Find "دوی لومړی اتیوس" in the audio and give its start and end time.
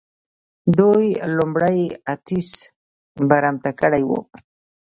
0.77-2.51